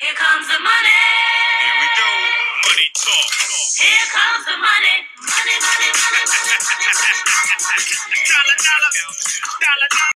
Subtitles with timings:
[0.00, 1.00] Here comes the money.
[1.60, 2.08] Here we go.
[2.72, 3.32] Money talk.
[3.76, 4.96] Here comes the money.
[5.28, 6.88] Money, money, money, money, money,
[8.32, 8.90] Dollar, dollar,
[9.60, 10.16] dollar, dollar.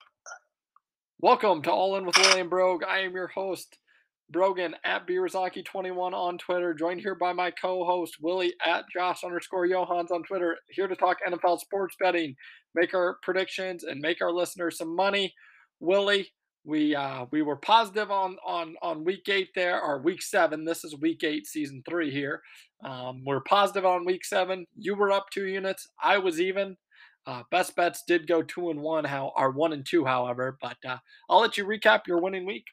[1.19, 2.85] Welcome to All In with William Brogue.
[2.87, 3.77] I am your host,
[4.29, 10.11] Brogan at Beerzaki21 on Twitter, joined here by my co-host Willie at Josh underscore Johans
[10.11, 12.37] on Twitter, here to talk NFL sports betting,
[12.73, 15.33] make our predictions, and make our listeners some money.
[15.81, 16.29] Willie,
[16.65, 20.63] we uh, we were positive on on on week eight there, or week seven.
[20.63, 22.41] This is week eight, season three here.
[22.83, 24.65] Um, we're positive on week seven.
[24.77, 25.87] You were up two units.
[26.01, 26.77] I was even.
[27.25, 30.57] Uh, best bets did go two and one, how are one and two, however.
[30.59, 30.99] But uh,
[31.29, 32.67] I'll let you recap your winning week.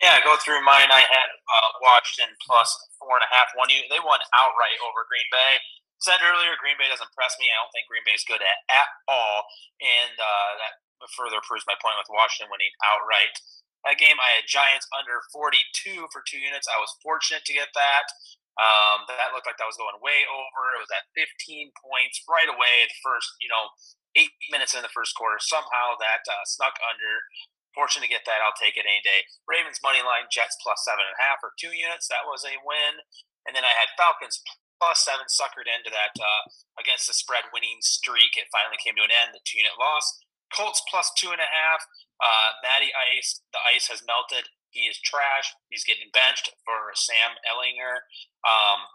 [0.00, 0.88] Yeah, go through mine.
[0.88, 3.52] I had uh, Washington plus four and a half.
[3.54, 3.68] One.
[3.68, 5.60] They won outright over Green Bay.
[6.00, 7.46] Said earlier, Green Bay doesn't impress me.
[7.46, 9.46] I don't think Green Bay is good at, at all,
[9.78, 13.34] and uh, that further proves my point with Washington winning outright.
[13.82, 16.70] That game, I had Giants under 42 for two units.
[16.70, 18.06] I was fortunate to get that.
[18.60, 20.76] Um, that looked like that was going way over.
[20.76, 22.74] It was at 15 points right away.
[22.86, 23.72] The first, you know,
[24.14, 25.40] eight minutes in the first quarter.
[25.40, 27.26] Somehow that uh, snuck under.
[27.72, 28.44] Fortunate to get that.
[28.44, 29.24] I'll take it any day.
[29.48, 32.06] Ravens money line, Jets plus seven and a half or two units.
[32.12, 33.00] That was a win.
[33.48, 34.44] And then I had Falcons
[34.76, 36.42] plus seven suckered into that uh,
[36.76, 38.36] against the spread winning streak.
[38.36, 39.32] It finally came to an end.
[39.32, 40.04] The two unit loss.
[40.52, 41.80] Colts plus two and a half.
[42.22, 44.46] Uh, Matty Ice, the ice has melted.
[44.70, 45.52] He is trash.
[45.68, 48.08] He's getting benched for Sam Ehlinger.
[48.46, 48.88] Um,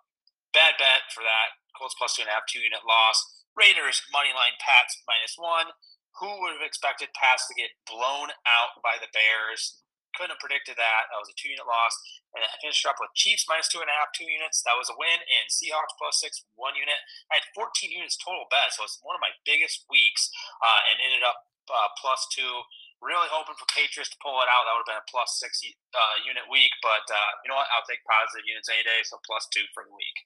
[0.54, 1.58] bad bet for that.
[1.78, 3.22] Colts plus two and a half, two unit loss.
[3.54, 5.74] Raiders money line Pats minus one.
[6.22, 9.82] Who would have expected Pats to get blown out by the Bears?
[10.18, 11.02] Couldn't have predicted that.
[11.14, 11.94] That was a two unit loss.
[12.34, 14.66] And I finished up with Chiefs minus two and a half, two units.
[14.66, 15.22] That was a win.
[15.22, 16.98] And Seahawks plus six, one unit.
[17.30, 20.34] I had 14 units total bet, so it's one of my biggest weeks.
[20.58, 21.38] Uh, and ended up
[21.70, 22.66] uh, plus two.
[22.98, 24.66] Really hoping for Patriots to pull it out.
[24.66, 25.62] That would have been a plus six
[25.94, 26.74] uh, unit week.
[26.82, 27.70] But uh, you know what?
[27.70, 29.06] I'll take positive units any day.
[29.06, 30.18] So plus two for the week.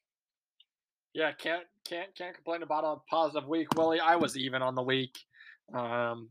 [1.14, 4.00] Yeah, can't can't can't complain about a positive week, Willie.
[4.00, 5.19] I was even on the week.
[5.75, 6.29] Um,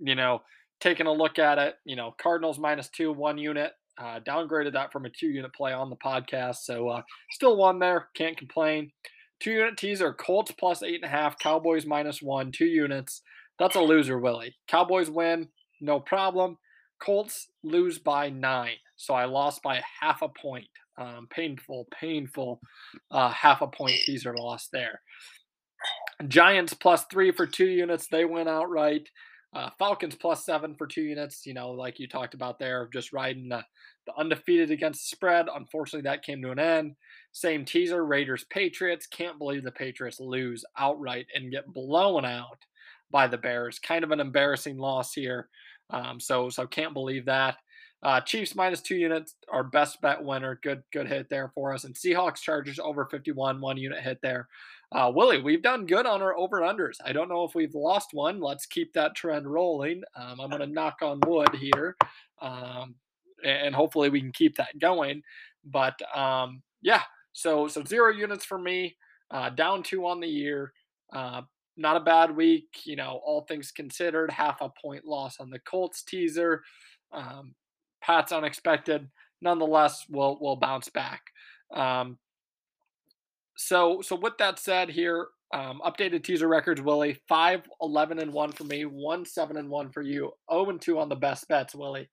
[0.00, 0.42] you know,
[0.80, 3.72] taking a look at it, you know, Cardinals minus two, one unit.
[4.00, 6.58] Uh, downgraded that from a two unit play on the podcast.
[6.58, 7.02] So uh,
[7.32, 8.08] still one there.
[8.14, 8.92] Can't complain.
[9.40, 13.22] Two unit teaser, Colts plus eight and a half, Cowboys minus one, two units.
[13.58, 14.56] That's a loser, Willie.
[14.68, 15.48] Cowboys win,
[15.80, 16.58] no problem.
[17.00, 18.76] Colts lose by nine.
[18.96, 20.68] So I lost by half a point.
[20.96, 22.60] Um, painful, painful
[23.12, 25.00] uh, half a point teaser loss there.
[26.26, 28.08] Giants plus three for two units.
[28.08, 29.08] They went outright.
[29.54, 31.46] Uh, Falcons plus seven for two units.
[31.46, 33.64] You know, like you talked about there, just riding the,
[34.16, 35.46] undefeated against the spread.
[35.54, 36.96] Unfortunately, that came to an end.
[37.32, 39.06] Same teaser Raiders Patriots.
[39.06, 42.64] Can't believe the Patriots lose outright and get blown out
[43.10, 43.78] by the Bears.
[43.78, 45.48] Kind of an embarrassing loss here.
[45.90, 47.56] Um, so so can't believe that.
[48.00, 50.60] Uh, Chiefs minus two units, our best bet winner.
[50.62, 51.84] Good good hit there for us.
[51.84, 54.48] And Seahawks Chargers over 51, one unit hit there.
[54.90, 56.96] Uh, Willie, we've done good on our over unders.
[57.04, 58.40] I don't know if we've lost one.
[58.40, 60.02] Let's keep that trend rolling.
[60.16, 61.94] Um, I'm going to knock on wood here,
[62.40, 62.94] um,
[63.44, 65.22] and hopefully we can keep that going.
[65.64, 68.96] But um, yeah, so so zero units for me,
[69.30, 70.72] uh, down two on the year.
[71.12, 71.42] Uh,
[71.76, 74.30] not a bad week, you know, all things considered.
[74.30, 76.62] Half a point loss on the Colts teaser.
[77.12, 77.54] Um,
[78.02, 79.08] Pat's unexpected.
[79.42, 81.22] Nonetheless, we'll we'll bounce back.
[81.74, 82.18] Um,
[83.58, 87.20] so so with that said, here um, updated teaser records, Willie.
[87.28, 90.98] 5, 11, and 1 for me, 1, 7, and 1 for you, 0 and 2
[90.98, 92.08] on the best bets, Willie.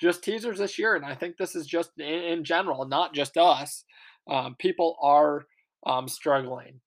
[0.00, 3.36] Just teasers this year, and I think this is just in, in general, not just
[3.36, 3.84] us.
[4.30, 5.46] Um, people are
[5.86, 6.80] um, struggling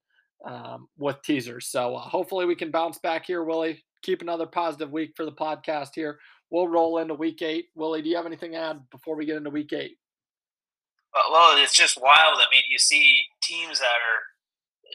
[0.46, 1.68] um, with teasers.
[1.68, 3.84] So uh, hopefully we can bounce back here, Willie.
[4.04, 6.20] Keep another positive week for the podcast here.
[6.50, 7.66] We'll roll into week eight.
[7.76, 9.98] Willie, do you have anything to add before we get into week eight?
[11.14, 12.38] Well, it's just wild.
[12.38, 14.22] I mean, you see teams that are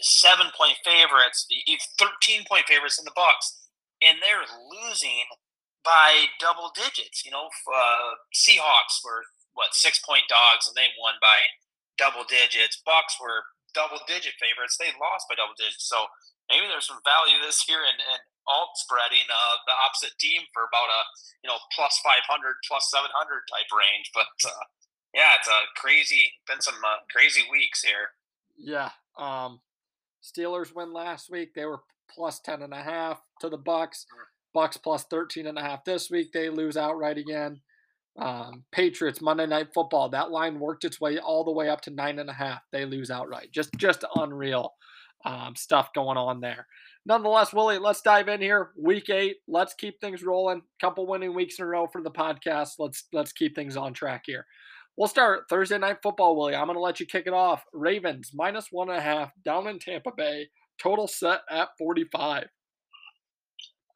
[0.00, 1.46] seven point favorites,
[1.98, 3.66] thirteen point favorites in the Bucks,
[4.02, 5.26] and they're losing
[5.84, 7.24] by double digits.
[7.24, 11.38] You know, uh, Seahawks were what six point dogs, and they won by
[11.98, 12.80] double digits.
[12.86, 13.42] Bucks were
[13.74, 14.78] double digit favorites.
[14.78, 15.86] They lost by double digits.
[15.90, 16.06] So
[16.48, 20.68] maybe there's some value this year in, in alt spreading uh, the opposite team for
[20.68, 21.02] about a
[21.42, 22.28] you know plus 500
[22.68, 23.08] plus 700
[23.48, 24.64] type range but uh,
[25.14, 28.10] yeah it's a crazy been some uh, crazy weeks here
[28.56, 28.90] Yeah.
[29.18, 29.60] Um,
[30.22, 31.54] Steelers win last week.
[31.54, 31.80] They were
[32.14, 34.06] plus 10 and a half to the Bucks.
[34.54, 36.32] Bucks plus 13 and a half this week.
[36.32, 37.60] They lose outright again.
[38.18, 40.08] Um, Patriots Monday Night Football.
[40.10, 42.60] That line worked its way all the way up to nine and a half.
[42.72, 43.50] They lose outright.
[43.52, 44.72] Just just unreal.
[45.24, 46.66] um, stuff going on there.
[47.06, 48.70] Nonetheless, Willie, let's dive in here.
[48.78, 49.36] Week eight.
[49.48, 50.62] Let's keep things rolling.
[50.80, 52.72] Couple winning weeks in a row for the podcast.
[52.78, 54.46] Let's let's keep things on track here.
[54.96, 56.54] We'll start Thursday night football, Willie.
[56.54, 57.64] I'm going to let you kick it off.
[57.72, 60.48] Ravens minus one and a half down in Tampa Bay.
[60.78, 62.46] Total set at 45.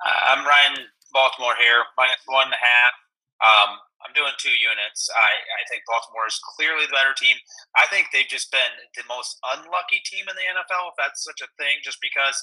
[0.03, 2.95] I'm Ryan Baltimore here, minus one and a half.
[3.39, 5.11] Um, I'm doing two units.
[5.11, 7.35] I, I think Baltimore is clearly the better team.
[7.75, 11.43] I think they've just been the most unlucky team in the NFL, if that's such
[11.43, 12.39] a thing, just because,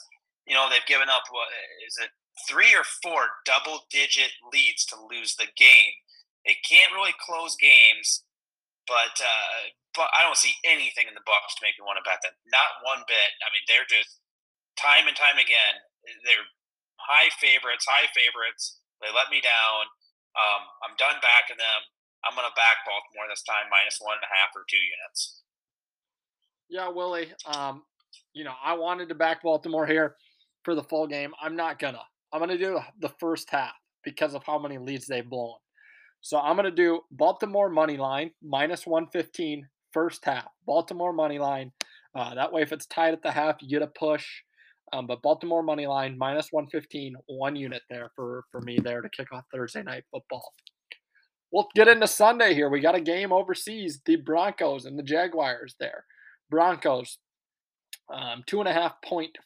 [0.48, 1.48] you know, they've given up, what
[1.84, 2.12] is it,
[2.48, 5.96] three or four double digit leads to lose the game.
[6.44, 8.25] They can't really close games,
[8.86, 12.06] but uh, but I don't see anything in the Bucs to make me want to
[12.06, 12.36] bet them.
[12.52, 13.32] Not one bit.
[13.42, 14.20] I mean, they're just
[14.76, 15.76] time and time again.
[16.28, 16.48] They're
[17.00, 18.84] high favorites, high favorites.
[19.00, 19.88] They let me down.
[20.36, 21.82] Um, I'm done backing them.
[22.28, 25.44] I'm going to back Baltimore this time, minus one and a half or two units.
[26.68, 27.32] Yeah, Willie.
[27.46, 27.84] Um,
[28.34, 30.16] you know, I wanted to back Baltimore here
[30.64, 31.32] for the full game.
[31.42, 32.02] I'm not gonna.
[32.34, 33.74] I'm gonna do the first half
[34.04, 35.56] because of how many leads they've blown.
[36.26, 40.48] So I'm gonna do Baltimore money line minus 115 first half.
[40.66, 41.72] Baltimore money line.
[42.16, 44.26] Uh, that way, if it's tied at the half, you get a push.
[44.92, 49.10] Um, but Baltimore money line minus 115, one unit there for, for me there to
[49.10, 50.52] kick off Thursday night football.
[51.52, 52.72] We'll get into Sunday here.
[52.72, 56.06] We got a game overseas, the Broncos and the Jaguars there.
[56.50, 57.20] Broncos,
[58.12, 59.38] um, two and a half point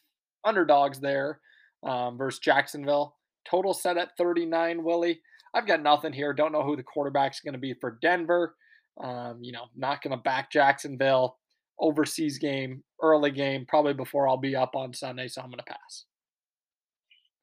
[0.46, 1.40] underdogs there
[1.82, 3.16] um, versus Jacksonville.
[3.46, 5.20] Total set at 39, Willie.
[5.54, 6.32] I've got nothing here.
[6.32, 8.54] Don't know who the quarterback's going to be for Denver.
[9.02, 11.38] Um, you know, not going to back Jacksonville
[11.80, 15.72] overseas game, early game, probably before I'll be up on Sunday, so I'm going to
[15.72, 16.04] pass.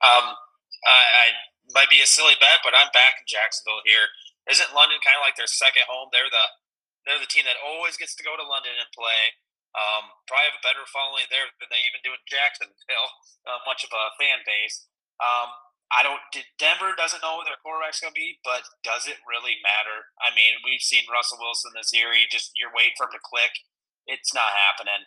[0.05, 0.37] Um,
[0.85, 1.25] I, I
[1.73, 4.05] might be a silly bet, but I'm back in Jacksonville here.
[4.47, 6.07] Isn't London kind of like their second home?
[6.13, 6.45] They're the
[7.03, 9.21] they're the team that always gets to go to London and play.
[9.75, 13.11] Um, probably have a better following there than they even do in Jacksonville.
[13.47, 14.91] Uh, much of a fan base.
[15.23, 15.47] Um,
[15.87, 16.19] I don't.
[16.59, 20.11] Denver doesn't know who their quarterback's going to be, but does it really matter?
[20.19, 22.11] I mean, we've seen Russell Wilson this year.
[22.11, 23.55] He just you're waiting for him to click
[24.07, 25.03] it's not happening.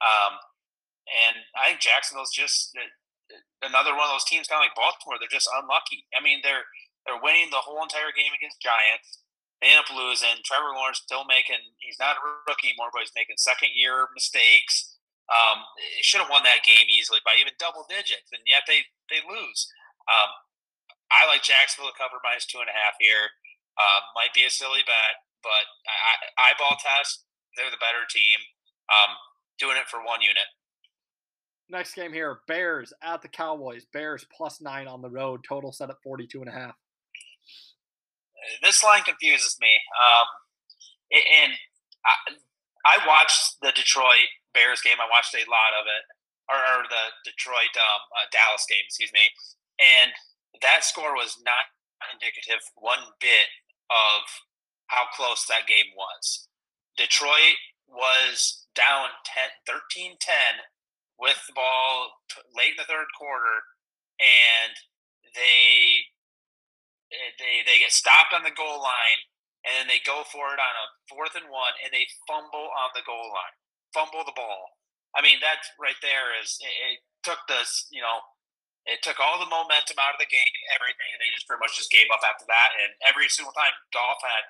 [0.00, 0.38] Um,
[1.06, 2.74] and I think Jacksonville's just
[3.62, 5.18] another one of those teams, kind of like Baltimore.
[5.18, 6.06] They're just unlucky.
[6.14, 6.66] I mean, they're
[7.04, 9.22] they're winning the whole entire game against Giants.
[9.62, 10.42] They end up losing.
[10.42, 11.62] Trevor Lawrence still making.
[11.78, 14.98] He's not a rookie anymore, but he's making second year mistakes.
[15.26, 15.66] Um,
[16.02, 19.66] should have won that game easily by even double digits, and yet they they lose.
[20.06, 20.30] Um,
[21.10, 23.30] I like Jacksonville to cover minus two and a half here.
[23.76, 27.26] Uh, might be a silly bet, but I, eyeball test
[27.56, 28.38] they're the better team.
[28.92, 29.16] Um,
[29.58, 30.46] doing it for one unit.
[31.68, 33.86] Next game here Bears at the Cowboys.
[33.92, 35.42] Bears plus nine on the road.
[35.42, 36.76] Total set at 42 and a half.
[38.62, 39.74] This line confuses me.
[39.98, 40.26] Um,
[41.10, 41.52] and
[42.04, 42.14] I,
[42.86, 45.02] I, watched the Detroit Bears game.
[45.02, 46.04] I watched a lot of it,
[46.46, 49.26] or, or the Detroit um, uh, Dallas game, excuse me.
[49.78, 50.12] And
[50.62, 51.72] that score was not
[52.12, 53.48] indicative one bit
[53.90, 54.22] of
[54.88, 56.48] how close that game was.
[56.96, 60.66] Detroit was down 10, 13 10
[61.18, 62.20] with the ball
[62.52, 63.64] late in the third quarter,
[64.20, 64.74] and
[65.34, 66.04] they
[67.12, 69.20] eh, they they get stopped on the goal line,
[69.64, 72.92] and then they go for it on a fourth and one, and they fumble on
[72.92, 73.56] the goal line,
[73.96, 74.76] fumble the ball.
[75.16, 78.20] I mean, that right there is it, it took this, you know,
[78.86, 81.74] it took all the momentum out of the game, everything, and they just pretty much
[81.74, 82.70] just gave up after that.
[82.78, 84.46] And every single time, Goff had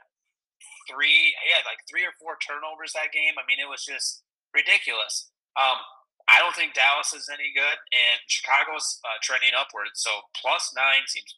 [0.84, 3.40] three, had like three or four turnovers that game.
[3.40, 5.32] I mean, it was just ridiculous.
[5.56, 5.80] Um,
[6.28, 10.02] I don't think Dallas is any good, and Chicago's uh, trending upwards.
[10.02, 11.32] So plus nine seems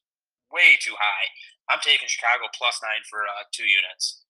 [0.50, 1.26] way too high.
[1.68, 4.24] I'm taking Chicago plus nine for uh, two units.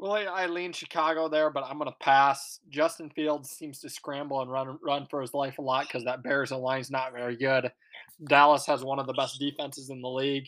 [0.00, 2.58] Well, I, I lean Chicago there, but I'm going to pass.
[2.70, 6.22] Justin Fields seems to scramble and run run for his life a lot because that
[6.22, 7.70] Bears line is not very good.
[8.26, 10.46] Dallas has one of the best defenses in the league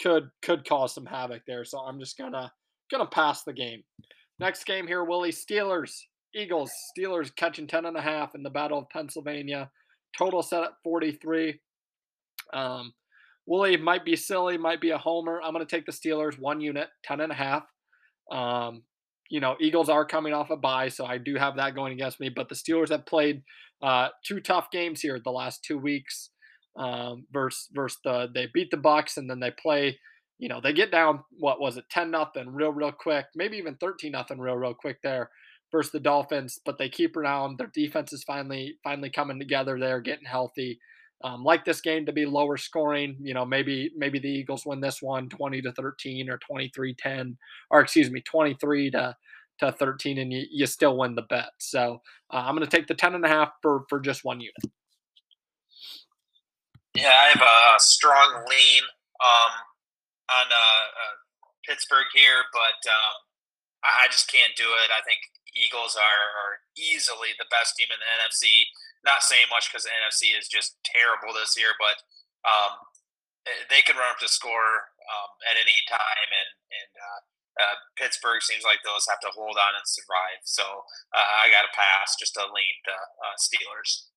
[0.00, 1.62] could could cause some havoc there.
[1.66, 2.50] So I'm just gonna
[2.90, 3.82] gonna pass the game.
[4.40, 5.92] Next game here, Willie Steelers,
[6.34, 9.70] Eagles, Steelers catching 10 and a half in the Battle of Pennsylvania.
[10.16, 11.60] Total set at 43.
[12.54, 12.94] Um,
[13.44, 15.40] Willie might be silly, might be a homer.
[15.42, 17.62] I'm going to take the Steelers one unit, 10 and a half.
[18.30, 18.82] Um,
[19.28, 22.20] you know, Eagles are coming off a bye, so I do have that going against
[22.20, 22.28] me.
[22.28, 23.42] But the Steelers have played
[23.82, 26.30] uh, two tough games here the last two weeks
[26.76, 29.98] um, versus versus the they beat the Bucks and then they play.
[30.38, 31.20] You know, they get down.
[31.38, 34.98] What was it, ten nothing, real real quick, maybe even thirteen nothing, real real quick
[35.02, 35.30] there
[35.72, 36.60] versus the Dolphins.
[36.64, 37.58] But they keep around.
[37.58, 39.78] Their defense is finally finally coming together.
[39.78, 40.78] They're getting healthy.
[41.24, 43.16] Um, like this game to be lower scoring.
[43.20, 47.38] You know, maybe maybe the Eagles win this one 20 to 13 or 23 10,
[47.70, 49.16] or excuse me, 23 to
[49.58, 51.50] to 13 and you, you still win the bet.
[51.58, 54.40] So uh, I'm going to take the 10 and a half for, for just one
[54.40, 54.54] unit.
[56.94, 58.84] Yeah, I have a strong lean
[59.20, 59.52] um,
[60.32, 61.16] on uh, uh,
[61.68, 63.14] Pittsburgh here, but um,
[63.84, 64.88] I, I just can't do it.
[64.88, 65.20] I think
[65.56, 68.64] Eagles are, are easily the best team in the NFC.
[69.06, 71.96] Not saying much because the NFC is just terrible this year, but
[72.42, 72.74] um,
[73.46, 77.20] eh, they can run up the score um, at any time, and and uh,
[77.62, 80.42] uh, Pittsburgh seems like just have to hold on and survive.
[80.44, 80.62] So
[81.14, 84.10] uh, I got to pass just to lean to uh, Steelers.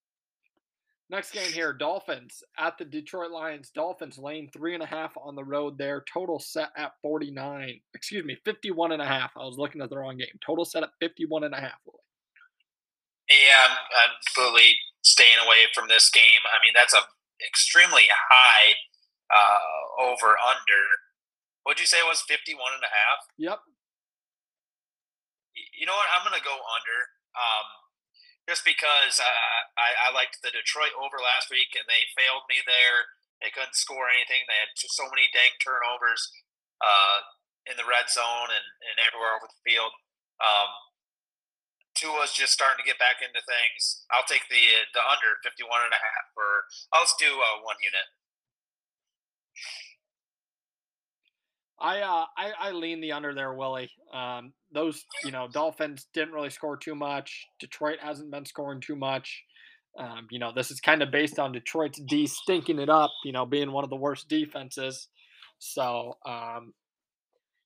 [1.09, 3.71] Next game here, Dolphins at the Detroit Lions.
[3.73, 6.03] Dolphins lane three and a half on the road there.
[6.11, 7.79] Total set at 49.
[7.95, 9.31] Excuse me, 51 and a half.
[9.35, 10.27] I was looking at the wrong game.
[10.45, 11.79] Total set at 51 and a half.
[13.29, 14.15] Yeah, I'm, I'm
[15.05, 16.43] staying away from this game.
[16.49, 17.05] I mean, that's a
[17.45, 18.75] extremely high
[19.31, 20.83] uh, over under.
[21.63, 23.19] What'd you say it was 51 and a half?
[23.37, 23.59] Yep.
[25.77, 26.09] You know what?
[26.11, 26.99] I'm going to go under.
[27.37, 27.67] Um,
[28.49, 32.65] just because uh, I, I liked the Detroit over last week and they failed me
[32.65, 33.13] there.
[33.45, 34.41] They couldn't score anything.
[34.49, 36.25] They had just so many dang turnovers
[36.81, 37.29] uh,
[37.69, 39.93] in the red zone and, and everywhere over the field.
[40.41, 40.69] Um,
[41.99, 44.07] Tua's just starting to get back into things.
[44.11, 44.63] I'll take the
[44.95, 46.63] the under 51 and a half for
[46.95, 48.07] I'll just do uh, one unit.
[51.81, 53.91] I uh I, I lean the under there, Willie.
[54.13, 57.45] Um, those you know Dolphins didn't really score too much.
[57.59, 59.43] Detroit hasn't been scoring too much.
[59.97, 63.11] Um, you know this is kind of based on Detroit's D stinking it up.
[63.23, 65.07] You know being one of the worst defenses.
[65.59, 66.73] So um,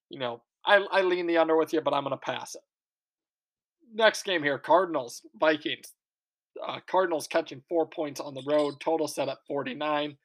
[0.09, 2.61] you know I I lean the under with you, but I'm gonna pass it.
[3.93, 5.93] Next game here, Cardinals Vikings.
[6.65, 8.79] Uh, Cardinals catching four points on the road.
[8.79, 10.17] Total set at 49.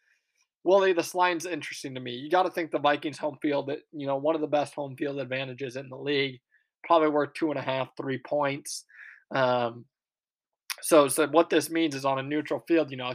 [0.64, 2.12] Willie, this line's interesting to me.
[2.12, 4.74] You got to think the Vikings home field, that you know, one of the best
[4.74, 6.40] home field advantages in the league,
[6.84, 8.84] probably worth two and a half, three points.
[9.34, 9.84] Um,
[10.82, 13.14] so, so what this means is on a neutral field, you know,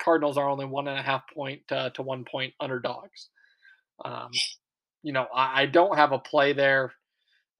[0.00, 3.28] Cardinals are only one and a half point uh, to one point underdogs.
[4.04, 4.30] Um,
[5.02, 6.92] you know, I, I, don't have a play there.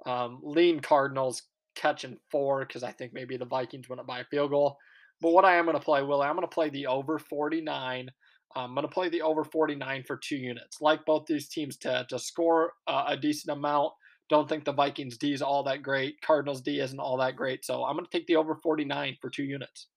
[0.06, 1.42] Um, lean Cardinals
[1.74, 4.78] catching four because I think maybe the Vikings win it by a field goal.
[5.20, 8.10] But what I am going to play, Willie, I'm going to play the over 49
[8.54, 10.80] I'm going to play the over 49 for two units.
[10.80, 13.92] Like both these teams to, to score uh, a decent amount.
[14.28, 16.20] Don't think the Vikings D is all that great.
[16.22, 17.64] Cardinals D isn't all that great.
[17.64, 19.88] So I'm going to take the over 49 for two units.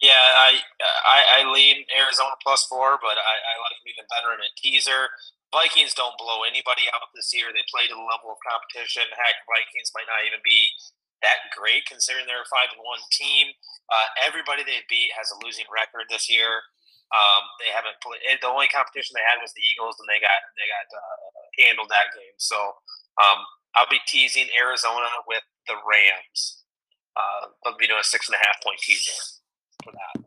[0.00, 0.58] Yeah, I
[1.06, 4.50] I, I lean Arizona plus four, but I, I like them even better in a
[4.56, 5.08] teaser.
[5.52, 7.52] Vikings don't blow anybody out this year.
[7.52, 9.04] They play to the level of competition.
[9.12, 10.72] Heck, Vikings might not even be
[11.20, 13.52] that great considering they're a five and one team.
[13.92, 16.64] Uh, everybody they beat has a losing record this year.
[17.12, 18.24] Um, they haven't played.
[18.40, 21.16] The only competition they had was the Eagles, and they got they got uh,
[21.60, 22.36] handled that game.
[22.40, 22.56] So
[23.20, 23.44] um,
[23.76, 26.64] I'll be teasing Arizona with the Rams.
[27.12, 29.12] Uh, I'll be doing a six and a half point teaser
[29.84, 30.24] for that.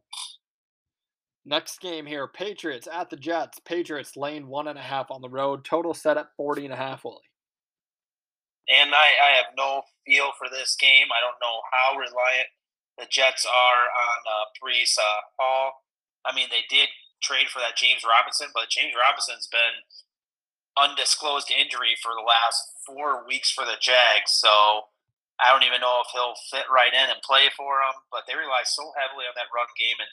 [1.45, 3.59] Next game here, Patriots at the Jets.
[3.59, 5.63] Patriots lane one and a half on the road.
[5.63, 7.29] Total set at 40 and a half, Willie.
[8.67, 11.05] And I, I have no feel for this game.
[11.13, 12.49] I don't know how reliant
[12.97, 15.85] the Jets are on uh, Breece uh, Hall.
[16.25, 16.89] I mean, they did
[17.21, 19.85] trade for that James Robinson, but James Robinson's been
[20.81, 22.57] undisclosed injury for the last
[22.89, 24.33] four weeks for the Jags.
[24.33, 24.89] So
[25.37, 28.01] I don't even know if he'll fit right in and play for them.
[28.09, 30.01] But they rely so heavily on that run game.
[30.01, 30.09] And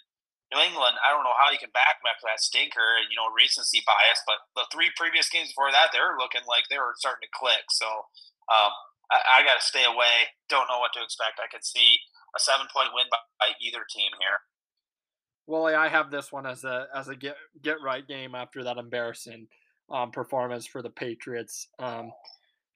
[0.52, 3.16] New England, I don't know how you can back them after that stinker and, you
[3.16, 4.21] know, recency bias.
[4.28, 7.32] But the three previous games before that, they were looking like they were starting to
[7.32, 7.73] click.
[7.73, 7.88] So
[8.52, 8.73] um,
[9.09, 10.37] I, I got to stay away.
[10.52, 11.40] Don't know what to expect.
[11.40, 11.97] I could see
[12.37, 14.44] a seven point win by, by either team here.
[15.47, 18.78] Well, I have this one as a as a get get right game after that
[18.78, 19.49] embarrassing
[19.90, 21.66] um, performance for the Patriots.
[21.78, 22.12] Um,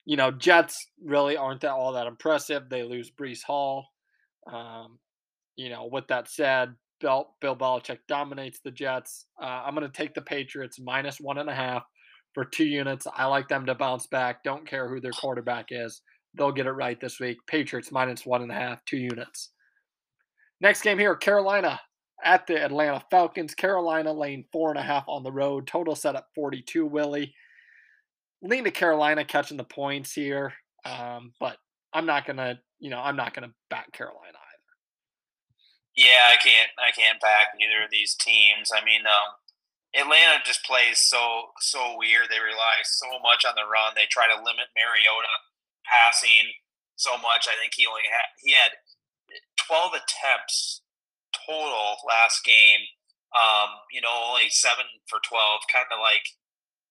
[0.04, 2.68] you know, Jets really aren't that all that impressive.
[2.68, 3.86] They lose Breece Hall.
[4.50, 4.98] Um,
[5.56, 9.26] you know, with that said, Bill, Bill Belichick dominates the Jets.
[9.40, 11.84] Uh, I'm going to take the Patriots minus one and a half
[12.34, 13.06] for two units.
[13.14, 14.42] I like them to bounce back.
[14.44, 16.02] Don't care who their quarterback is.
[16.34, 17.38] They'll get it right this week.
[17.46, 19.50] Patriots minus one and a half, two units.
[20.60, 21.80] Next game here, Carolina
[22.24, 23.54] at the Atlanta Falcons.
[23.54, 25.66] Carolina lane four and a half on the road.
[25.66, 27.34] Total set up 42, Willie.
[28.42, 30.52] Lean to Carolina catching the points here.
[30.84, 31.56] Um, but
[31.92, 34.35] I'm not gonna, you know, I'm not gonna back Carolina.
[35.96, 38.68] Yeah, I can't I can't back either of these teams.
[38.68, 39.40] I mean, um,
[39.96, 42.28] Atlanta just plays so so weird.
[42.28, 43.96] They rely so much on the run.
[43.96, 45.34] They try to limit Mariota
[45.88, 46.52] passing
[47.00, 47.48] so much.
[47.48, 48.76] I think he only had he had
[49.64, 50.84] 12 attempts
[51.32, 52.84] total last game.
[53.32, 55.64] Um, you know, only seven for 12.
[55.72, 56.24] Kind of like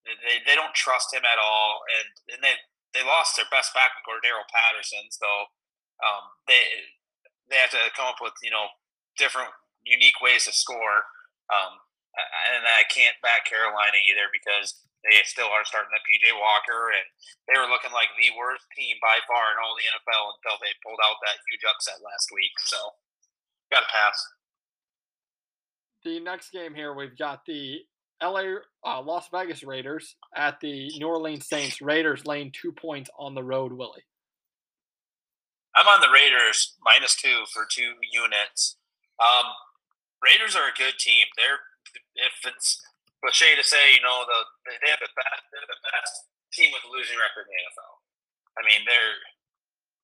[0.05, 2.57] they, they don't trust him at all, and and they
[2.93, 5.29] they lost their best back in Cordarrelle Patterson, so
[6.01, 6.62] um, they
[7.50, 8.69] they have to come up with you know
[9.17, 9.50] different
[9.86, 11.05] unique ways to score.
[11.51, 11.77] Um,
[12.55, 17.05] and I can't back Carolina either because they still are starting the PJ Walker, and
[17.45, 20.74] they were looking like the worst team by far in all the NFL until they
[20.81, 22.55] pulled out that huge upset last week.
[22.65, 22.79] So,
[23.69, 24.17] got to pass.
[26.03, 27.86] The next game here, we've got the
[28.22, 31.81] LA uh, Las Vegas Raiders at the New Orleans Saints.
[31.81, 33.74] Raiders laying two points on the road.
[33.74, 34.05] Willie.
[35.75, 38.77] I'm on the Raiders minus two for two units.
[39.22, 39.48] Um,
[40.24, 41.27] Raiders are a good team.
[41.38, 41.62] They're
[42.15, 42.81] if it's
[43.24, 44.39] cliche to say, you know, the
[44.81, 46.13] they have the best they're the best
[46.51, 47.95] team with a losing record in the NFL.
[48.55, 49.19] I mean, they're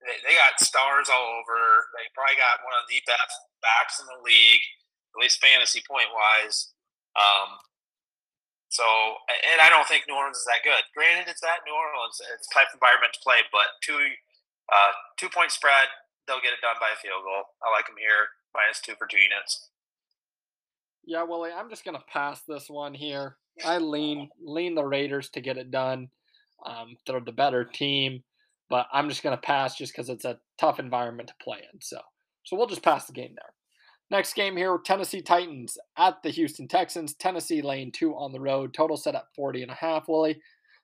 [0.01, 1.89] they, they got stars all over.
[1.94, 4.63] They probably got one of the best backs in the league,
[5.13, 6.74] at least fantasy point wise.
[7.13, 7.62] Um,
[8.72, 8.88] so,
[9.27, 10.80] and I don't think New Orleans is that good.
[10.96, 13.44] Granted, it's that New Orleans; it's type environment to play.
[13.51, 14.00] But two,
[14.72, 15.91] uh, two point spread,
[16.25, 17.51] they'll get it done by a field goal.
[17.60, 19.70] I like them here, minus two for two units.
[21.03, 23.38] Yeah, Willie, I'm just gonna pass this one here.
[23.65, 26.10] I lean lean the Raiders to get it done.
[26.65, 28.24] Um, they're the better team,
[28.70, 31.81] but I'm just gonna pass just because it's a tough environment to play in.
[31.81, 32.00] So,
[32.43, 33.53] so we'll just pass the game there.
[34.12, 37.13] Next game here, Tennessee Titans at the Houston Texans.
[37.13, 38.74] Tennessee lane two on the road.
[38.74, 40.38] Total set at 40 and a half, Willie.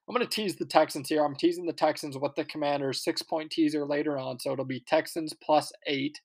[0.08, 1.22] I'm going to tease the Texans here.
[1.22, 4.40] I'm teasing the Texans with the Commanders six point teaser later on.
[4.40, 6.18] So it'll be Texans plus eight,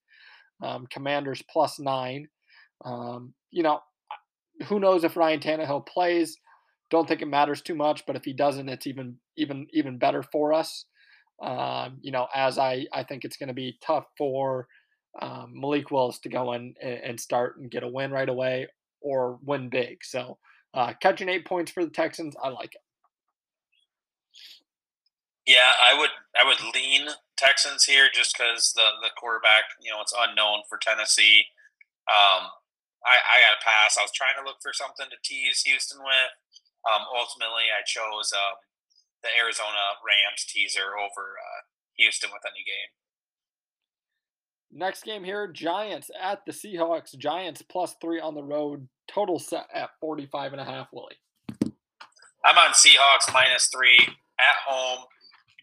[0.64, 2.28] um, Commanders plus nine.
[2.86, 3.80] Um, you know,
[4.66, 6.38] who knows if Ryan Tannehill plays?
[6.90, 10.24] Don't think it matters too much, but if he doesn't, it's even even even better
[10.24, 10.86] for us.
[11.42, 14.68] Um, you know, as I I think it's going to be tough for
[15.22, 18.68] um, Malik Willis to go in and start and get a win right away
[19.02, 20.04] or win big.
[20.04, 20.38] So
[20.74, 22.82] uh, catching eight points for the Texans, I like it.
[25.46, 30.02] Yeah, I would I would lean Texans here just because the the quarterback, you know,
[30.02, 31.46] it's unknown for Tennessee.
[32.08, 32.52] Um,
[33.04, 33.98] I, I got to pass.
[34.00, 36.32] I was trying to look for something to tease Houston with.
[36.88, 38.60] Um, ultimately, I chose um,
[39.24, 41.62] the Arizona Rams teaser over uh,
[41.96, 42.92] Houston with any game.
[44.72, 47.16] Next game here, Giants at the Seahawks.
[47.18, 48.88] Giants plus three on the road.
[49.08, 51.20] Total set at 45 and a half, Willie.
[52.44, 55.06] I'm on Seahawks minus three at home.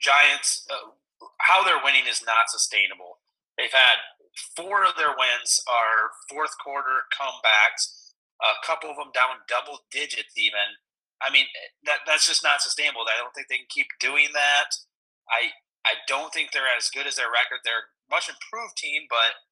[0.01, 0.91] Giants, uh,
[1.41, 3.21] how they're winning is not sustainable.
[3.59, 4.01] They've had
[4.57, 8.13] four of their wins are fourth quarter comebacks.
[8.41, 10.81] A couple of them down double digits, even.
[11.21, 13.05] I mean, eh, that that's just not sustainable.
[13.05, 14.73] I don't think they can keep doing that.
[15.29, 15.53] I
[15.85, 17.61] I don't think they're as good as their record.
[17.65, 19.45] They're a much improved team, but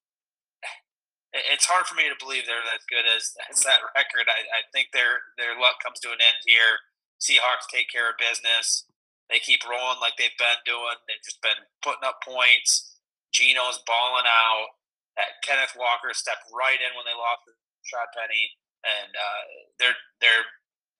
[0.65, 4.25] eh, eh, it's hard for me to believe they're as good as, as that record.
[4.25, 6.81] I, I think their their luck comes to an end here.
[7.21, 8.88] Seahawks take care of business.
[9.29, 10.97] They keep rolling like they've been doing.
[11.05, 12.97] They've just been putting up points.
[13.31, 14.73] Geno's balling out
[15.17, 18.45] that Kenneth Walker stepped right in when they lost to Rashaad Penny,
[18.81, 19.43] and uh,
[19.77, 20.45] they're they're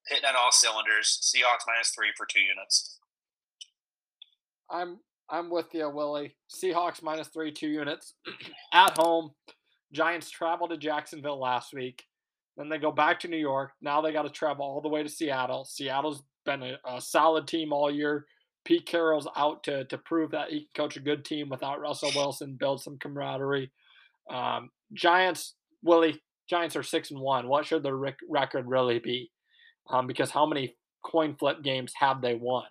[0.08, 1.18] hitting on all cylinders.
[1.26, 3.00] Seahawks minus three for two units.
[4.70, 6.36] I'm I'm with you, Willie.
[6.50, 8.14] Seahawks minus three, two units
[8.74, 9.32] at home.
[9.92, 12.04] Giants travel to Jacksonville last week.
[12.58, 13.72] Then they go back to New York.
[13.82, 15.66] Now they got to travel all the way to Seattle.
[15.66, 18.26] Seattle's been a, a solid team all year.
[18.66, 22.12] Pete Carroll's out to to prove that he can coach a good team without Russell
[22.16, 23.72] Wilson, build some camaraderie.
[24.30, 27.48] Um, Giants, Willie, Giants are six and one.
[27.48, 29.32] What should their rec- record really be?
[29.90, 32.66] Um, because how many coin flip games have they won?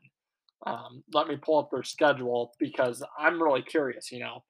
[0.66, 4.12] Um, let me pull up their schedule because I'm really curious.
[4.12, 4.44] You know,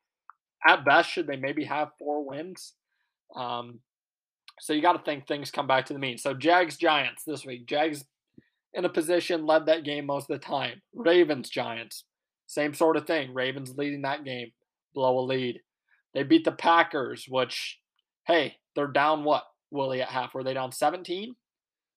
[0.66, 2.74] at best, should they maybe have four wins?
[3.36, 3.80] Um,
[4.60, 6.18] so you got to think things come back to the mean.
[6.18, 7.66] So Jags Giants this week.
[7.66, 8.04] Jags
[8.74, 10.82] in a position led that game most of the time.
[10.94, 12.04] Ravens Giants,
[12.46, 13.34] same sort of thing.
[13.34, 14.52] Ravens leading that game,
[14.94, 15.60] blow a lead.
[16.14, 17.78] They beat the Packers, which,
[18.26, 20.34] hey, they're down what, Willie, at half?
[20.34, 21.34] Were they down 17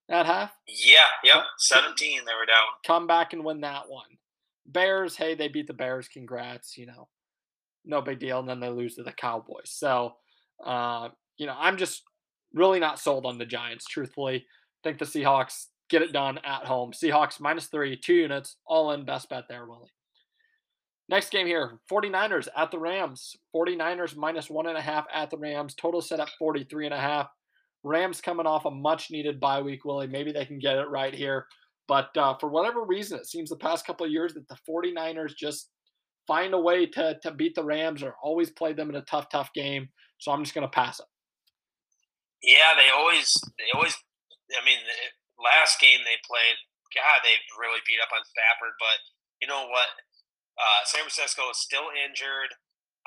[0.09, 0.51] at half?
[0.67, 2.65] Yeah, yep, 17 they were down.
[2.85, 4.05] Come back and win that one.
[4.65, 6.07] Bears, hey, they beat the Bears.
[6.07, 7.07] Congrats, you know,
[7.85, 8.39] no big deal.
[8.39, 9.71] And then they lose to the Cowboys.
[9.71, 10.13] So,
[10.63, 12.03] uh, you know, I'm just
[12.53, 14.35] really not sold on the Giants, truthfully.
[14.35, 16.93] I think the Seahawks get it done at home.
[16.93, 19.05] Seahawks minus three, two units, all in.
[19.05, 19.91] Best bet there, Willie.
[21.09, 23.35] Next game here 49ers at the Rams.
[23.53, 25.75] 49ers minus one and a half at the Rams.
[25.75, 27.27] Total set at 43 and a half.
[27.83, 30.07] Rams coming off a much needed bye week, Willie.
[30.07, 31.47] Maybe they can get it right here.
[31.87, 35.35] But uh, for whatever reason, it seems the past couple of years that the 49ers
[35.35, 35.69] just
[36.25, 39.27] find a way to, to beat the Rams or always play them in a tough,
[39.29, 39.89] tough game.
[40.19, 41.05] So I'm just going to pass it.
[42.43, 43.95] Yeah, they always, they always,
[44.61, 44.77] I mean,
[45.41, 46.57] last game they played,
[46.93, 48.75] God, they really beat up on Stafford.
[48.77, 48.97] But
[49.41, 49.89] you know what?
[50.59, 52.51] Uh, San Francisco is still injured,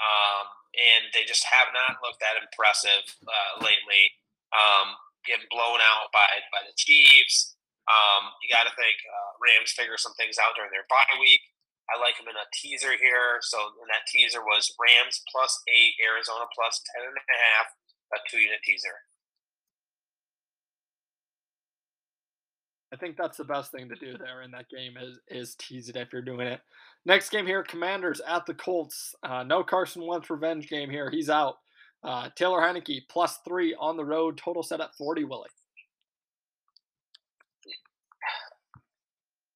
[0.01, 0.45] um,
[0.75, 4.11] and they just have not looked that impressive uh, lately.
[4.51, 7.57] Um, getting blown out by by the Chiefs.
[7.85, 11.41] Um, you got to think uh, Rams figure some things out during their bye week.
[11.93, 13.45] I like them in a teaser here.
[13.45, 17.69] So, and that teaser was Rams plus eight, Arizona plus ten and a half,
[18.17, 19.05] a two unit teaser.
[22.95, 25.89] I think that's the best thing to do there in that game is is tease
[25.89, 26.61] it if you're doing it.
[27.05, 29.17] Next game here, Commanders at the Colts.
[29.25, 31.11] Uh, no Carson Wentz revenge game here.
[31.11, 31.57] He's out.
[32.05, 34.39] Uh, Taylor Heinicke plus three on the road.
[34.39, 35.25] Total set at forty.
[35.25, 35.49] Willie.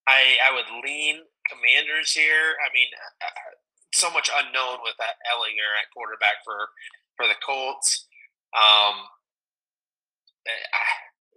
[0.09, 2.57] I I would lean Commanders here.
[2.59, 2.89] I mean,
[3.23, 3.55] uh,
[3.95, 6.69] so much unknown with that Ehlinger at quarterback for
[7.17, 8.09] for the Colts.
[8.57, 8.97] Um,
[10.49, 10.83] I,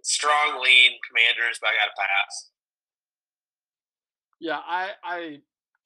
[0.02, 2.50] strong lean Commanders, but I got to pass.
[4.40, 5.36] Yeah, I I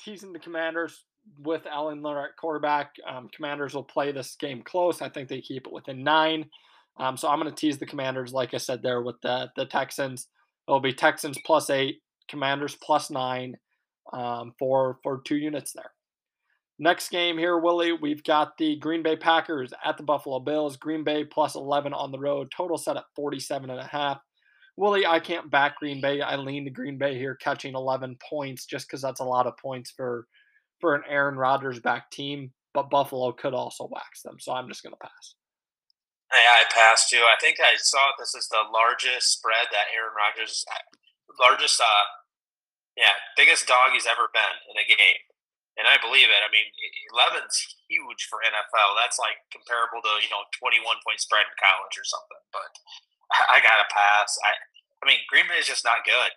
[0.01, 1.05] teasing the Commanders
[1.39, 2.95] with Ehlinger at quarterback.
[3.09, 5.03] Um, commanders will play this game close.
[5.03, 6.47] I think they keep it within nine.
[6.99, 9.67] Um, so I'm going to tease the Commanders, like I said there with the the
[9.67, 10.29] Texans.
[10.67, 13.57] It'll be Texans plus eight, Commanders plus nine
[14.13, 15.91] um, for for two units there.
[16.79, 20.77] Next game here, Willie, we've got the Green Bay Packers at the Buffalo Bills.
[20.77, 22.53] Green Bay plus 11 on the road.
[22.55, 24.19] Total set at 47 and a half.
[24.77, 26.21] Willie, I can't back Green Bay.
[26.21, 29.57] I lean to Green Bay here, catching 11 points just because that's a lot of
[29.57, 30.27] points for
[30.79, 32.53] for an Aaron Rodgers back team.
[32.75, 35.35] But Buffalo could also wax them, so I'm just going to pass.
[36.31, 37.25] Yeah, I passed too.
[37.25, 40.67] I think I saw this is the largest spread that Aaron Rodgers,
[41.41, 42.05] largest, uh,
[42.99, 45.26] yeah, biggest dog he's ever been in a game
[45.77, 46.41] and I believe it.
[46.41, 46.69] I mean,
[47.13, 47.57] 11's
[47.89, 48.97] huge for NFL.
[48.97, 52.43] That's like comparable to you know 21 point spread in college or something.
[52.51, 52.73] But
[53.53, 54.37] I gotta pass.
[54.45, 54.57] I
[55.03, 56.33] I mean, Green Bay is just not good.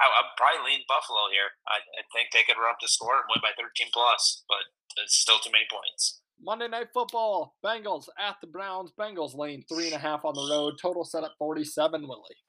[0.00, 1.52] I, I'm probably lean Buffalo here.
[1.68, 4.64] I, I think they could run up the score and win by 13 plus, but
[5.02, 6.22] it's still too many points.
[6.40, 8.92] Monday Night Football, Bengals at the Browns.
[8.98, 10.78] Bengals lane three and a half on the road.
[10.80, 12.40] Total set at 47, Willie.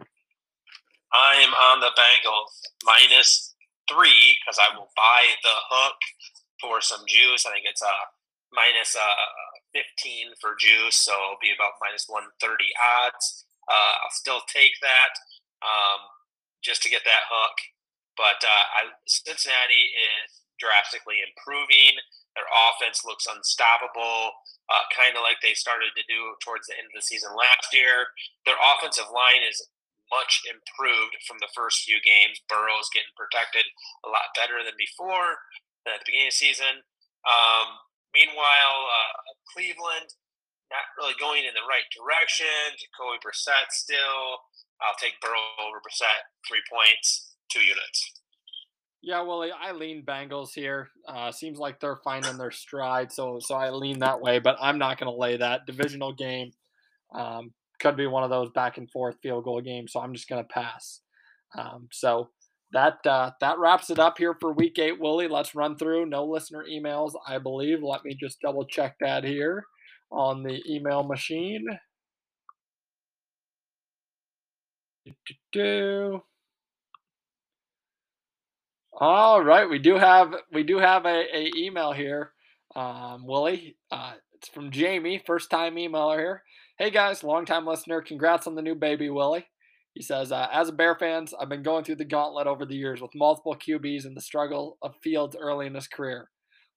[1.11, 3.50] I am on the Bengals minus
[3.89, 5.99] three because I will buy the hook
[6.59, 7.45] for some juice.
[7.45, 8.05] I think it's a uh,
[8.53, 9.27] minus uh,
[9.73, 12.37] 15 for juice, so it'll be about minus 130
[12.77, 13.47] odds.
[13.65, 15.13] Uh, I'll still take that
[15.63, 16.01] um,
[16.61, 17.55] just to get that hook.
[18.19, 21.97] But uh, I, Cincinnati is drastically improving.
[22.35, 24.31] Their offense looks unstoppable,
[24.71, 27.73] uh, kind of like they started to do towards the end of the season last
[27.75, 28.07] year.
[28.45, 29.59] Their offensive line is
[30.11, 32.43] much improved from the first few games.
[32.51, 33.65] Burrow's getting protected
[34.05, 35.39] a lot better than before
[35.83, 36.75] than at the beginning of the season.
[37.25, 37.79] Um,
[38.13, 39.15] meanwhile, uh,
[39.55, 40.11] Cleveland
[40.71, 42.77] not really going in the right direction.
[42.79, 44.47] Jacoby Brissett still.
[44.79, 46.23] I'll take Burrow over Brissett.
[46.47, 48.21] Three points, two units.
[49.03, 50.89] Yeah, well, I lean Bengals here.
[51.07, 54.39] Uh, seems like they're finding their stride, so so I lean that way.
[54.39, 56.51] But I'm not going to lay that divisional game.
[57.13, 59.91] Um, could be one of those back and forth field goal games.
[59.91, 61.01] So I'm just going to pass.
[61.57, 62.29] Um, so
[62.71, 65.27] that uh, that wraps it up here for week eight, Willie.
[65.27, 67.83] Let's run through no listener emails, I believe.
[67.83, 69.65] Let me just double check that here
[70.11, 71.65] on the email machine.
[75.05, 76.21] Do-do-do.
[78.93, 82.33] All right, we do have we do have a, a email here,
[82.75, 83.75] um, Willie.
[83.91, 86.43] Uh, it's from Jamie, first time emailer here.
[86.81, 88.01] Hey guys, long time listener.
[88.01, 89.45] Congrats on the new baby, Willie.
[89.93, 92.75] He says, uh, as a Bear fans, I've been going through the gauntlet over the
[92.75, 96.31] years with multiple QBs and the struggle of Fields early in his career.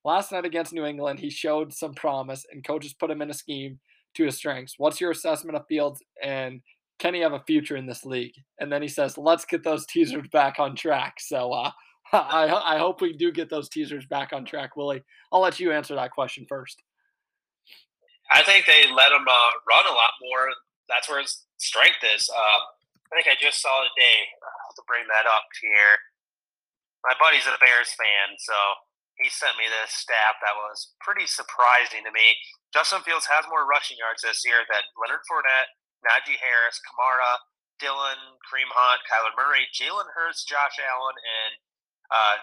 [0.04, 3.32] Last night against New England, he showed some promise, and coaches put him in a
[3.32, 3.80] scheme
[4.16, 4.74] to his strengths.
[4.76, 6.60] What's your assessment of Fields, and
[6.98, 8.34] can he have a future in this league?
[8.60, 11.14] And then he says, let's get those teasers back on track.
[11.18, 11.70] So uh,
[12.12, 15.02] I, I hope we do get those teasers back on track, Willie.
[15.32, 16.82] I'll let you answer that question first.
[18.32, 20.48] I think they let him uh, run a lot more.
[20.88, 22.28] That's where his strength is.
[22.32, 22.60] Um,
[23.12, 26.00] I think I just saw today uh, to bring that up here.
[27.04, 28.56] My buddy's a Bears fan, so
[29.20, 32.34] he sent me this stat that was pretty surprising to me.
[32.72, 35.70] Justin Fields has more rushing yards this year than Leonard Fournette,
[36.02, 37.44] Najee Harris, Kamara,
[37.78, 41.52] Dylan, Kareem Hunt, Kyler Murray, Jalen Hurts, Josh Allen, and
[42.10, 42.36] uh,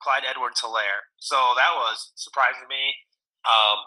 [0.00, 1.10] Clyde Edwards Helaire.
[1.20, 2.96] So that was surprising to me.
[3.44, 3.82] Um,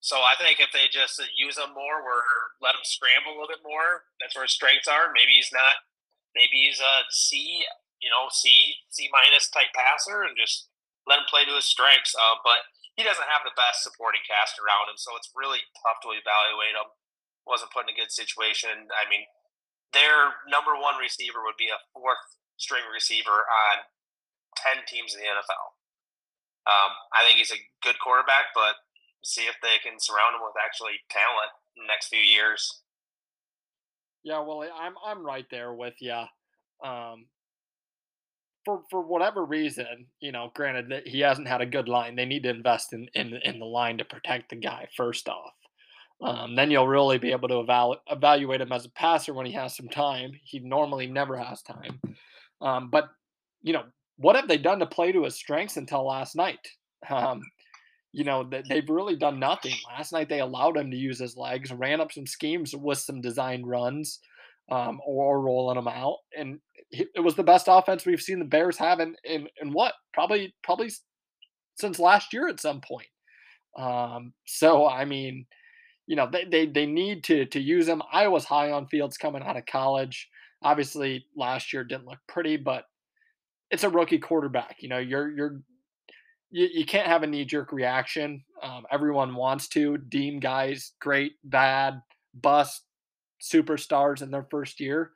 [0.00, 2.24] so I think if they just use him more, or
[2.64, 5.12] let him scramble a little bit more, that's where his strengths are.
[5.12, 5.84] Maybe he's not.
[6.32, 7.60] Maybe he's a C,
[8.00, 10.72] you know, C C minus type passer, and just
[11.04, 12.16] let him play to his strengths.
[12.16, 12.64] Uh, but
[12.96, 16.76] he doesn't have the best supporting cast around him, so it's really tough to evaluate
[16.76, 16.88] him.
[17.44, 18.88] Wasn't put in a good situation.
[18.88, 19.28] I mean,
[19.92, 22.24] their number one receiver would be a fourth
[22.56, 23.84] string receiver on
[24.56, 25.76] ten teams in the NFL.
[26.64, 28.80] Um, I think he's a good quarterback, but
[29.22, 32.82] see if they can surround him with actually talent in the next few years.
[34.22, 36.22] Yeah, well, I'm I'm right there with you.
[36.84, 37.26] Um,
[38.64, 42.26] for for whatever reason, you know, granted that he hasn't had a good line, they
[42.26, 45.52] need to invest in in in the line to protect the guy first off.
[46.22, 49.52] Um, then you'll really be able to evaluate evaluate him as a passer when he
[49.52, 50.32] has some time.
[50.44, 52.00] He normally never has time.
[52.60, 53.08] Um, but
[53.62, 53.84] you know,
[54.16, 56.68] what have they done to play to his strengths until last night?
[57.08, 57.40] Um,
[58.12, 59.74] you know, th- they've really done nothing.
[59.86, 63.20] Last night they allowed him to use his legs, ran up some schemes with some
[63.20, 64.20] designed runs,
[64.70, 68.44] um, or rolling them out, and it it was the best offense we've seen the
[68.44, 70.90] Bears have in in, in what probably probably
[71.76, 73.08] since last year at some point.
[73.78, 75.46] Um, so I mean,
[76.06, 78.02] you know, they, they they need to to use him.
[78.12, 80.28] I was high on Fields coming out of college.
[80.62, 82.84] Obviously, last year didn't look pretty, but
[83.70, 84.76] it's a rookie quarterback.
[84.80, 85.62] You know, you're you're
[86.50, 88.44] you, you can't have a knee jerk reaction.
[88.62, 92.02] Um, everyone wants to deem guys great, bad,
[92.34, 92.82] bust,
[93.40, 95.12] superstars in their first year.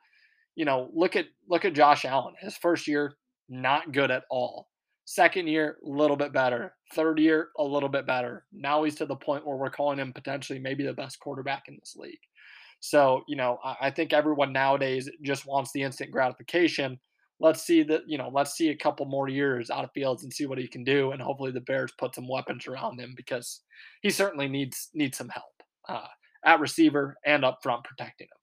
[0.55, 2.33] You know, look at look at Josh Allen.
[2.39, 3.15] His first year,
[3.49, 4.69] not good at all.
[5.05, 6.73] Second year, a little bit better.
[6.93, 8.45] Third year, a little bit better.
[8.51, 11.77] Now he's to the point where we're calling him potentially maybe the best quarterback in
[11.79, 12.17] this league.
[12.79, 16.99] So, you know, I, I think everyone nowadays just wants the instant gratification.
[17.39, 20.33] Let's see that, you know, let's see a couple more years out of fields and
[20.33, 21.11] see what he can do.
[21.11, 23.61] And hopefully the Bears put some weapons around him because
[24.01, 25.45] he certainly needs needs some help
[25.89, 26.07] uh,
[26.45, 28.37] at receiver and up front protecting him.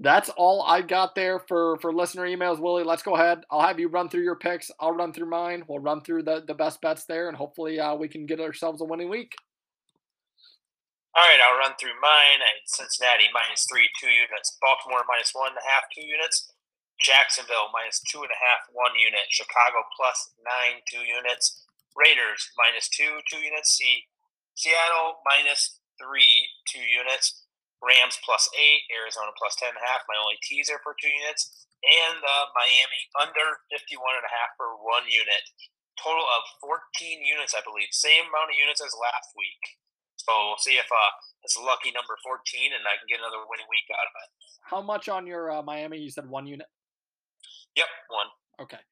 [0.00, 2.84] That's all I got there for for listener emails, Willie.
[2.84, 3.40] Let's go ahead.
[3.50, 4.70] I'll have you run through your picks.
[4.78, 5.64] I'll run through mine.
[5.66, 8.80] We'll run through the the best bets there, and hopefully uh, we can get ourselves
[8.80, 9.32] a winning week.
[11.18, 12.38] All right, I'll run through mine.
[12.38, 14.54] I Cincinnati minus three, two units.
[14.62, 16.46] Baltimore minus one and a half, two units.
[17.02, 19.26] Jacksonville minus two and a half, one unit.
[19.26, 21.66] Chicago plus nine, two units.
[21.98, 23.74] Raiders minus two, two units.
[23.74, 24.06] See
[24.54, 27.50] Seattle minus three, two units.
[27.82, 28.86] Rams plus eight.
[28.94, 30.06] Arizona plus ten and a half.
[30.06, 31.66] My only teaser for two units.
[31.82, 35.42] And uh, Miami under 51 and a half for one unit.
[35.98, 36.78] Total of 14
[37.26, 37.90] units, I believe.
[37.90, 39.82] Same amount of units as last week.
[40.18, 41.12] So we'll see if uh,
[41.44, 42.38] it's a lucky number 14
[42.74, 44.28] and I can get another winning week out of it.
[44.62, 45.98] How much on your uh, Miami?
[45.98, 46.66] You said one unit.
[47.76, 48.26] Yep, one.
[48.60, 48.82] Okay.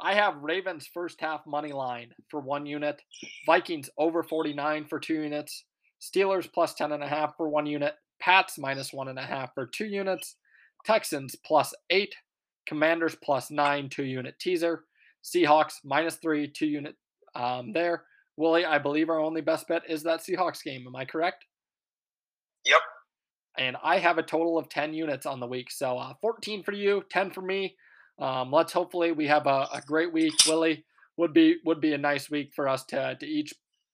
[0.00, 3.02] I have Ravens first half money line for one unit,
[3.46, 5.64] Vikings over 49 for two units,
[6.00, 9.50] Steelers plus 10 and a half for one unit, Pats minus one and a half
[9.54, 10.36] for two units,
[10.84, 12.14] Texans plus eight,
[12.66, 14.84] Commanders plus nine, two unit teaser,
[15.24, 16.94] Seahawks minus three, two unit
[17.34, 18.04] um, there.
[18.38, 20.86] Willie, I believe our only best bet is that Seahawks game.
[20.86, 21.44] Am I correct?
[22.64, 22.80] Yep.
[23.58, 25.70] and I have a total of 10 units on the week.
[25.70, 27.76] So uh, 14 for you, 10 for me.
[28.20, 30.34] Um, let's hopefully we have a, a great week.
[30.46, 30.84] Willie
[31.16, 33.52] would be would be a nice week for us to to each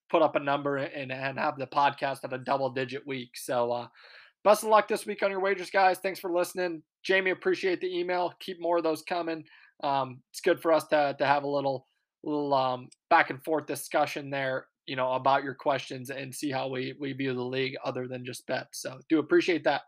[0.09, 3.31] put up a number and and have the podcast at a double digit week.
[3.35, 3.87] So uh,
[4.43, 5.97] best of luck this week on your wagers, guys.
[5.99, 7.31] Thanks for listening, Jamie.
[7.31, 8.33] Appreciate the email.
[8.39, 9.43] Keep more of those coming.
[9.83, 11.87] Um, it's good for us to to have a little
[12.25, 16.67] little um, back and forth discussion there you know about your questions and see how
[16.67, 18.81] we we view the league other than just bets.
[18.81, 19.81] So do appreciate that.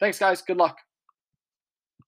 [0.00, 0.42] Thanks guys.
[0.42, 0.76] Good luck